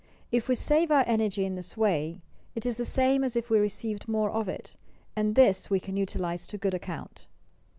If 0.31 0.47
we 0.47 0.55
save 0.55 0.89
our 0.89 1.05
enei^y 1.05 1.45
in 1.45 1.53
this 1.53 1.77
way, 1.77 2.23
it 2.55 2.65
is 2.65 2.77
the 2.77 2.85
same 2.85 3.23
as 3.23 3.35
if 3.35 3.51
we 3.51 3.59
received 3.59 4.07
more 4.07 4.31
of 4.31 4.49
it, 4.49 4.75
and 5.15 5.35
this 5.35 5.69
we 5.69 5.79
can 5.79 5.95
utilize 5.95 6.47
to 6.47 6.57
good 6.57 6.73
account. 6.73 7.27